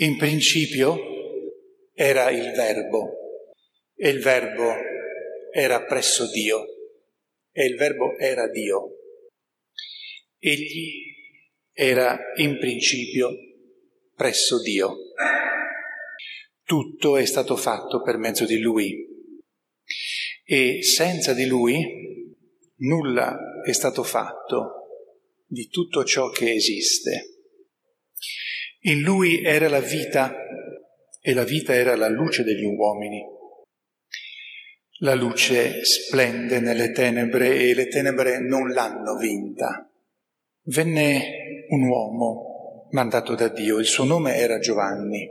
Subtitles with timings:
[0.00, 0.96] In principio
[1.92, 3.16] era il Verbo
[3.96, 4.72] e il Verbo
[5.52, 6.64] era presso Dio
[7.50, 8.92] e il Verbo era Dio.
[10.38, 11.02] Egli
[11.72, 13.32] era in principio
[14.14, 14.98] presso Dio.
[16.62, 19.04] Tutto è stato fatto per mezzo di Lui
[20.44, 21.76] e senza di Lui
[22.76, 27.32] nulla è stato fatto di tutto ciò che esiste.
[28.82, 30.32] In Lui era la vita
[31.20, 33.24] e la vita era la luce degli uomini.
[35.00, 39.90] La luce splende nelle tenebre e le tenebre non l'hanno vinta.
[40.66, 45.28] Venne un uomo mandato da Dio, il suo nome era Giovanni.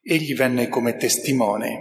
[0.00, 1.80] Egli venne come testimone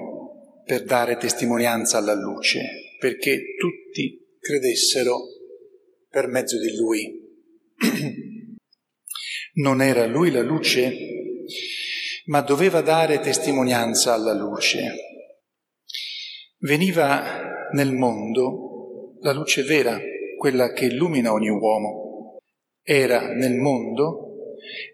[0.65, 5.19] per dare testimonianza alla luce, perché tutti credessero
[6.09, 7.25] per mezzo di lui.
[9.57, 10.95] Non era lui la luce,
[12.25, 14.93] ma doveva dare testimonianza alla luce.
[16.59, 19.99] Veniva nel mondo la luce vera,
[20.37, 22.37] quella che illumina ogni uomo.
[22.83, 24.27] Era nel mondo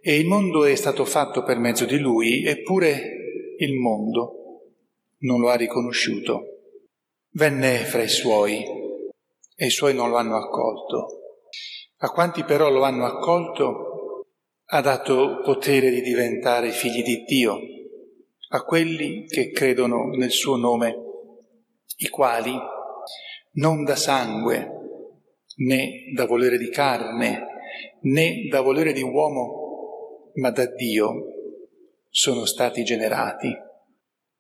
[0.02, 4.62] e il mondo è stato fatto per mezzo di lui, eppure il mondo
[5.20, 6.46] non lo ha riconosciuto.
[7.32, 8.64] Venne fra i suoi
[9.56, 11.06] e i suoi non lo hanno accolto.
[11.98, 13.93] A quanti però lo hanno accolto
[14.66, 17.60] ha dato potere di diventare figli di Dio,
[18.50, 20.96] a quelli che credono nel suo nome,
[21.98, 22.54] i quali
[23.54, 24.70] non da sangue,
[25.56, 27.46] né da volere di carne,
[28.02, 31.14] né da volere di uomo, ma da Dio
[32.10, 33.52] sono stati generati.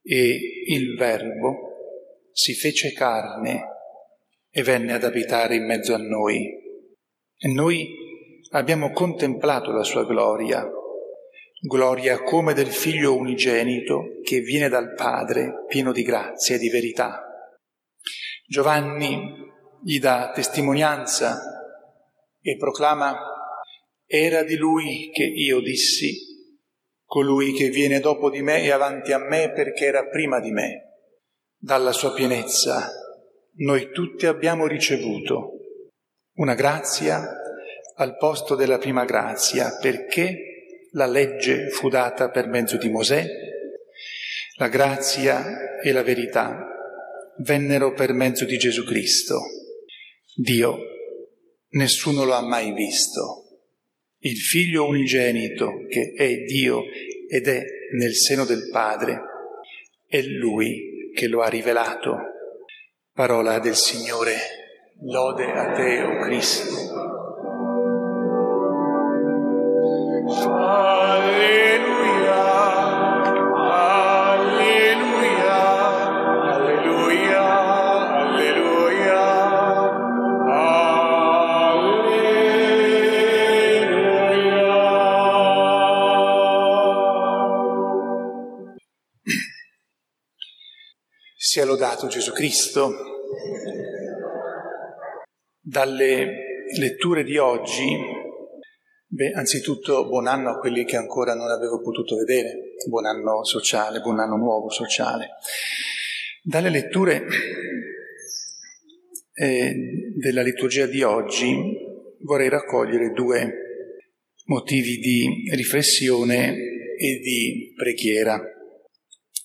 [0.05, 3.67] E il Verbo si fece carne
[4.49, 6.45] e venne ad abitare in mezzo a noi.
[7.37, 8.02] E noi
[8.51, 10.67] abbiamo contemplato la sua gloria,
[11.59, 17.23] gloria come del figlio unigenito che viene dal Padre, pieno di grazia e di verità.
[18.45, 21.39] Giovanni gli dà testimonianza
[22.41, 23.17] e proclama,
[24.05, 26.13] era di lui che io dissi,
[27.05, 30.89] colui che viene dopo di me e avanti a me perché era prima di me.
[31.57, 32.89] Dalla sua pienezza
[33.55, 35.51] noi tutti abbiamo ricevuto
[36.35, 37.42] una grazia
[37.95, 43.25] al posto della prima grazia, perché la legge fu data per mezzo di Mosè,
[44.57, 46.67] la grazia e la verità
[47.37, 49.39] vennero per mezzo di Gesù Cristo.
[50.35, 50.77] Dio
[51.69, 53.41] nessuno lo ha mai visto.
[54.19, 56.83] Il figlio unigenito che è Dio
[57.27, 57.63] ed è
[57.97, 59.21] nel seno del Padre,
[60.07, 62.15] è Lui che lo ha rivelato.
[63.11, 64.35] Parola del Signore,
[65.01, 67.42] lode a te, o oh Cristo
[91.53, 92.95] sia lodato Gesù Cristo.
[95.61, 98.22] Dalle letture di oggi
[99.13, 103.99] beh, anzitutto buon anno a quelli che ancora non avevo potuto vedere, buon anno sociale,
[103.99, 105.29] buon anno nuovo sociale.
[106.41, 107.25] Dalle letture
[109.35, 109.75] eh,
[110.15, 111.55] della liturgia di oggi
[112.21, 113.53] vorrei raccogliere due
[114.45, 116.55] motivi di riflessione
[116.97, 118.41] e di preghiera.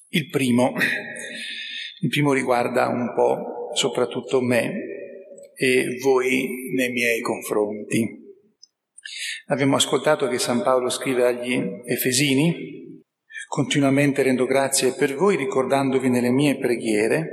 [0.08, 0.72] Il primo
[2.00, 4.72] il primo riguarda un po' soprattutto me
[5.54, 8.27] e voi nei miei confronti.
[9.46, 13.02] Abbiamo ascoltato che San Paolo scrive agli Efesini,
[13.48, 17.28] continuamente rendo grazie per voi ricordandovi nelle mie preghiere,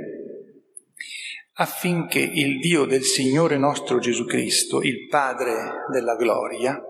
[1.54, 6.82] affinché il Dio del Signore nostro Gesù Cristo, il Padre della gloria,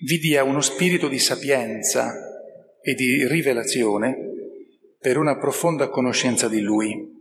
[0.00, 2.12] vi dia uno spirito di sapienza
[2.80, 4.16] e di rivelazione
[4.98, 7.12] per una profonda conoscenza di Lui.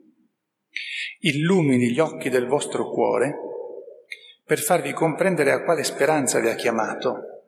[1.19, 3.35] Illumini gli occhi del vostro cuore
[4.45, 7.43] per farvi comprendere a quale speranza vi ha chiamato,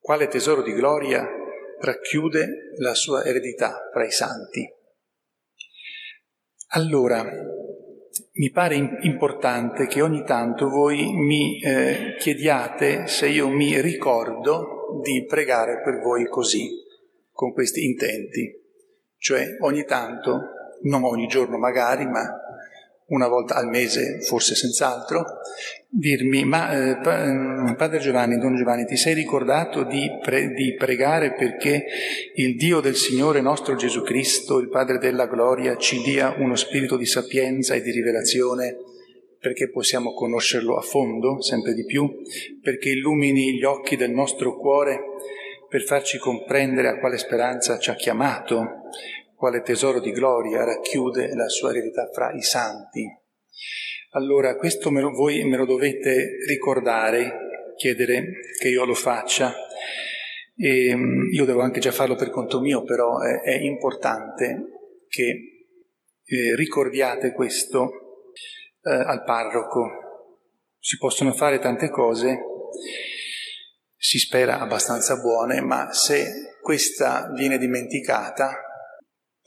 [0.00, 1.26] quale tesoro di gloria
[1.80, 4.66] racchiude la sua eredità fra i santi.
[6.68, 7.22] Allora,
[8.32, 15.24] mi pare importante che ogni tanto voi mi eh, chiediate se io mi ricordo di
[15.24, 16.68] pregare per voi così,
[17.30, 18.64] con questi intenti.
[19.18, 20.40] Cioè ogni tanto,
[20.82, 22.26] non ogni giorno magari, ma
[23.08, 25.24] una volta al mese, forse senz'altro,
[25.88, 31.32] dirmi, ma eh, mm, Padre Giovanni, Don Giovanni, ti sei ricordato di, pre- di, pregare
[31.34, 31.84] perché
[32.34, 36.96] il Dio del Signore nostro Gesù Cristo, il Padre della gloria, ci dia uno spirito
[36.96, 38.76] di sapienza e di rivelazione?
[39.38, 42.10] Perché possiamo conoscerlo a fondo, sempre di più,
[42.60, 44.98] perché illumini gli occhi del nostro cuore
[45.68, 48.82] per farci comprendere a quale speranza ci ha chiamato,
[49.36, 53.06] quale tesoro di gloria racchiude la sua eredità fra i santi.
[54.12, 59.54] Allora questo me lo, voi me lo dovete ricordare, chiedere che io lo faccia.
[60.56, 65.24] E, mm, io devo anche già farlo per conto mio, però è, è importante che
[66.24, 68.30] eh, ricordiate questo
[68.82, 69.88] eh, al parroco.
[70.78, 72.38] Si possono fare tante cose,
[73.96, 78.65] si spera abbastanza buone, ma se questa viene dimenticata,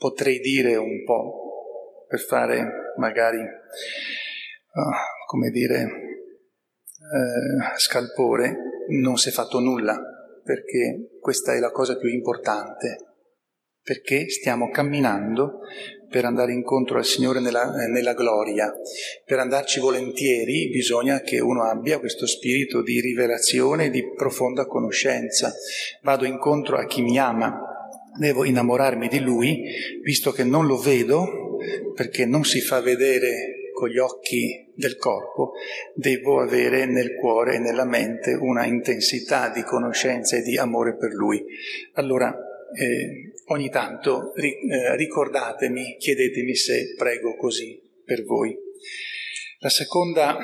[0.00, 8.56] potrei dire un po' per fare magari, uh, come dire, uh, scalpore,
[8.88, 10.00] non si è fatto nulla,
[10.42, 12.96] perché questa è la cosa più importante,
[13.82, 15.60] perché stiamo camminando
[16.08, 18.72] per andare incontro al Signore nella, nella, gloria.
[19.24, 25.52] Per andarci volentieri bisogna che uno abbia questo spirito di rivelazione e di profonda conoscenza.
[26.02, 27.70] Vado incontro a chi mi ama,
[28.18, 29.62] devo innamorarmi di Lui,
[30.02, 31.58] visto che non lo vedo,
[31.94, 35.52] perché non si fa vedere con gli occhi del corpo,
[35.94, 41.12] devo avere nel cuore e nella mente una intensità di conoscenza e di amore per
[41.12, 41.42] Lui.
[41.94, 42.34] Allora,
[42.74, 48.56] eh, ogni tanto ri, eh, ricordatemi, chiedetemi se prego così per voi.
[49.66, 50.38] Seconda,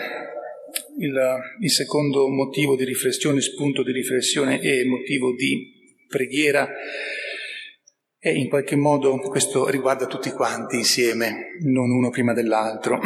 [0.99, 5.73] il, il secondo motivo di riflessione, spunto di riflessione e motivo di
[6.09, 6.69] preghiera
[8.26, 13.01] e in qualche modo questo riguarda tutti quanti insieme, non uno prima dell'altro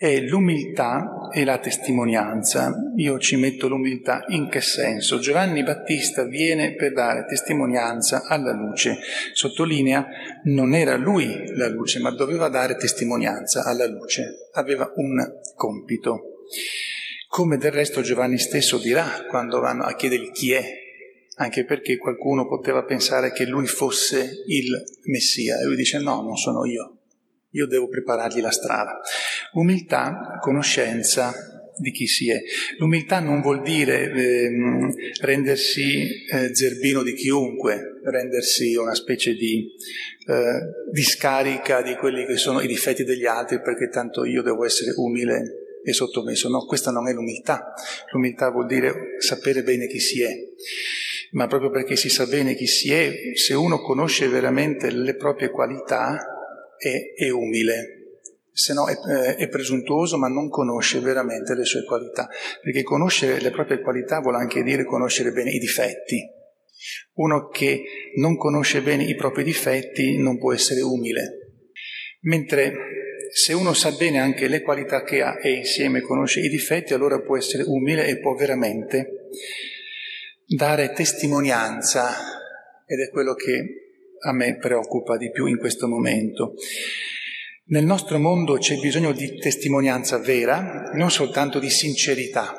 [0.00, 2.72] è l'umiltà e la testimonianza.
[2.96, 5.18] Io ci metto l'umiltà in che senso?
[5.18, 8.96] Giovanni Battista viene per dare testimonianza alla luce.
[9.34, 10.06] Sottolinea,
[10.44, 14.48] non era lui la luce, ma doveva dare testimonianza alla luce.
[14.54, 15.22] Aveva un
[15.54, 16.46] compito.
[17.28, 20.64] Come del resto Giovanni stesso dirà quando vanno a chiedergli chi è,
[21.40, 26.36] anche perché qualcuno poteva pensare che lui fosse il Messia e lui dice no, non
[26.36, 26.98] sono io,
[27.52, 29.00] io devo preparargli la strada.
[29.54, 31.32] Umiltà, conoscenza
[31.78, 32.42] di chi si è.
[32.76, 34.50] L'umiltà non vuol dire eh,
[35.22, 39.66] rendersi eh, zerbino di chiunque, rendersi una specie di
[40.26, 44.92] eh, discarica di quelli che sono i difetti degli altri perché tanto io devo essere
[44.96, 46.50] umile e sottomesso.
[46.50, 47.72] No, questa non è l'umiltà.
[48.12, 50.36] L'umiltà vuol dire sapere bene chi si è.
[51.32, 55.50] Ma proprio perché si sa bene chi si è, se uno conosce veramente le proprie
[55.50, 56.18] qualità,
[56.76, 58.00] è, è umile,
[58.52, 62.28] se no è, eh, è, presuntuoso ma non conosce veramente le sue qualità,
[62.62, 66.20] perché conoscere le proprie qualità vuol anche dire conoscere bene i difetti.
[67.14, 67.82] Uno che
[68.16, 71.64] non conosce bene i propri difetti non può essere umile,
[72.22, 72.72] mentre
[73.32, 77.20] se uno sa bene anche le qualità che ha e insieme conosce i difetti, allora
[77.20, 79.28] può essere umile e può veramente
[80.52, 82.12] dare testimonianza,
[82.84, 86.54] ed è quello che a me preoccupa di più in questo momento.
[87.66, 92.52] Nel nostro mondo c'è bisogno di testimonianza vera, non soltanto di sincerità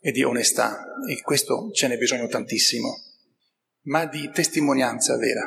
[0.00, 2.88] e di onestà, e questo ce n'è bisogno tantissimo,
[3.82, 5.46] ma di testimonianza vera.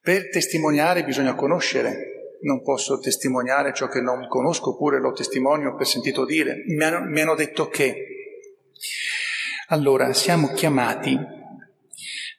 [0.00, 5.88] Per testimoniare bisogna conoscere, non posso testimoniare ciò che non conosco, oppure lo testimonio per
[5.88, 6.62] sentito dire.
[6.68, 7.96] Mi hanno, mi hanno detto che.
[9.68, 11.18] Allora, siamo chiamati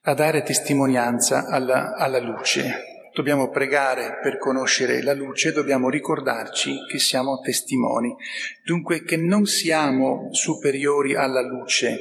[0.03, 3.09] a dare testimonianza alla, alla luce.
[3.15, 8.15] Dobbiamo pregare per conoscere la luce, dobbiamo ricordarci che siamo testimoni,
[8.63, 11.97] dunque che non siamo superiori alla luce,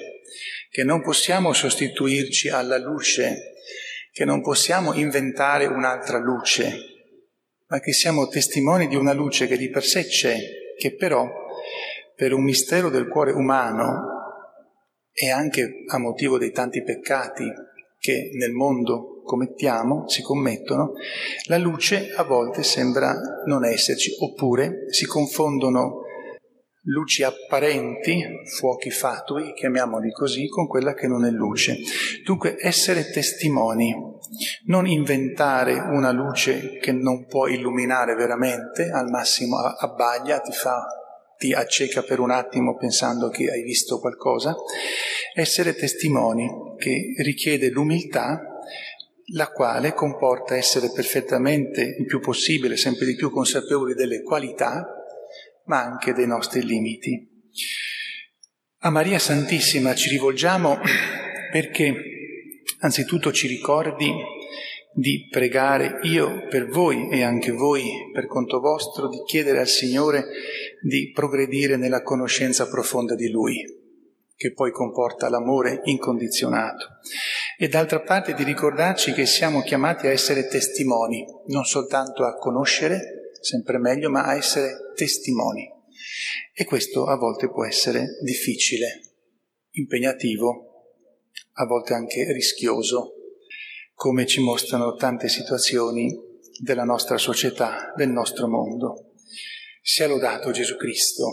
[0.69, 3.55] che non possiamo sostituirci alla luce,
[4.13, 6.77] che non possiamo inventare un'altra luce,
[7.69, 10.37] ma che siamo testimoni di una luce che di per sé c'è,
[10.77, 11.27] che però
[12.15, 14.14] per un mistero del cuore umano
[15.15, 17.45] e anche a motivo dei tanti peccati
[17.99, 20.93] che nel mondo commettiamo, si commettono,
[21.47, 23.15] la luce a volte sembra
[23.47, 26.03] non esserci, oppure si confondono
[26.87, 31.79] luci apparenti, fuochi fatui, chiamiamoli così, con quella che non è luce.
[32.25, 33.95] Dunque essere testimoni,
[34.67, 40.85] non inventare una luce che non può illuminare veramente, al massimo abbaglia, ti fa
[41.37, 44.55] ti acceca per un attimo pensando che hai visto qualcosa,
[45.35, 46.49] essere testimoni
[46.79, 48.55] che richiede l'umiltà
[49.29, 54.87] la quale comporta essere perfettamente il più possibile, sempre di più consapevoli delle qualità,
[55.65, 57.27] ma anche dei nostri limiti.
[58.81, 60.79] A Maria Santissima ci rivolgiamo
[61.51, 61.95] perché
[62.81, 64.13] anzitutto ci ricordi
[64.97, 67.83] di pregare io per voi e anche voi
[68.13, 70.27] per conto vostro, di chiedere al Signore
[70.81, 73.57] di progredire nella conoscenza profonda di Lui,
[74.37, 76.87] che poi comporta l'amore incondizionato.
[77.59, 83.33] E d'altra parte di ricordarci che siamo chiamati a essere testimoni, non soltanto a conoscere,
[83.41, 85.69] sempre meglio, ma a essere testimoni.
[86.53, 89.01] E questo a volte può essere difficile,
[89.73, 90.71] impegnativo,
[91.55, 93.14] a volte anche rischioso,
[93.95, 96.15] come ci mostrano tante situazioni
[96.59, 99.13] della nostra società, del nostro mondo.
[99.83, 101.33] Sia lodato Gesù Cristo.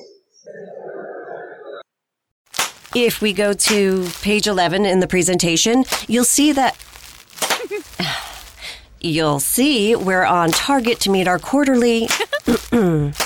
[2.94, 6.76] If we go to page 11 in the presentation, you'll see that.
[9.04, 12.08] You'll see we're on target to meet our quarterly.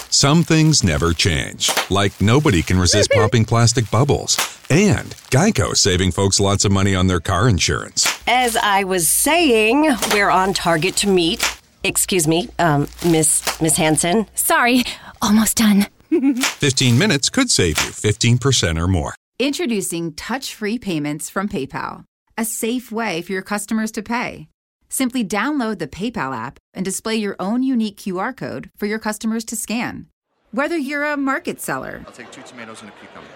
[0.10, 4.38] Some things never change, like nobody can resist popping plastic bubbles,
[4.70, 8.08] and Geico saving folks lots of money on their car insurance.
[8.28, 11.44] As I was saying, we're on target to meet.
[11.84, 14.28] Excuse me, um, Miss Miss Hanson.
[14.36, 14.84] Sorry,
[15.22, 15.88] almost done.
[16.42, 19.16] 15 minutes could save you 15% or more.
[19.38, 22.06] Introducing touch free payments from PayPal,
[22.38, 24.48] a safe way for your customers to pay.
[24.90, 29.44] Simply download the PayPal app and display your own unique QR code for your customers
[29.46, 30.08] to scan.
[30.52, 33.28] Whether you're a market seller, I'll take two tomatoes and a cucumber.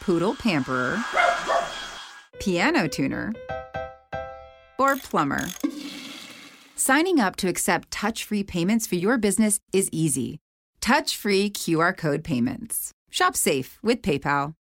[0.00, 0.98] Poodle pamperer,
[2.38, 3.32] piano tuner,
[4.78, 5.46] or plumber,
[6.76, 10.38] signing up to accept touch free payments for your business is easy.
[10.80, 12.92] Touch free QR code payments.
[13.10, 14.54] Shop safe with PayPal.